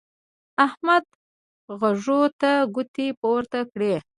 [0.65, 1.05] احمد
[1.79, 3.95] غوږو ته ګوتې پورته کړې.